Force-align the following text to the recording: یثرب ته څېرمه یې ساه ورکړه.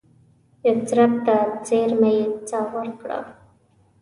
یثرب 0.67 1.13
ته 1.25 1.37
څېرمه 1.65 2.09
یې 2.17 2.25
ساه 2.49 2.67
ورکړه. 2.75 3.19